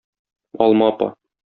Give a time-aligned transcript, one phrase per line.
[0.67, 1.13] Алма апа.